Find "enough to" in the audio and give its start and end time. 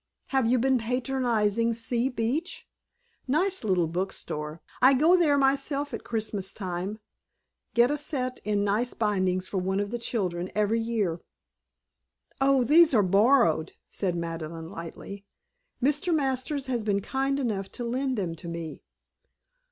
17.39-17.83